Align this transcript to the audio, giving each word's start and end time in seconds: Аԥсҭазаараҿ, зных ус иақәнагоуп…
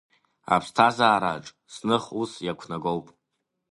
Аԥсҭазаараҿ, 0.53 1.45
зных 1.73 2.05
ус 2.21 2.31
иақәнагоуп… 2.45 3.07